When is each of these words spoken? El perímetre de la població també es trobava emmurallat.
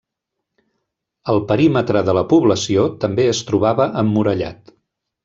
El 1.33 1.41
perímetre 1.51 2.01
de 2.07 2.15
la 2.19 2.25
població 2.31 2.87
també 3.05 3.27
es 3.37 3.43
trobava 3.51 3.87
emmurallat. 4.05 4.73